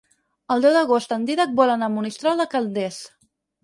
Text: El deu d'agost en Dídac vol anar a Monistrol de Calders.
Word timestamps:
El 0.55 0.65
deu 0.65 0.73
d'agost 0.77 1.13
en 1.19 1.29
Dídac 1.29 1.55
vol 1.61 1.77
anar 1.77 1.93
a 1.93 1.97
Monistrol 2.01 2.45
de 2.45 2.53
Calders. 2.57 3.03